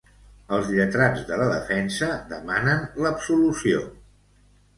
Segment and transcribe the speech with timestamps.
[0.55, 3.85] Els lletrats de la defensa demanen l'absolució.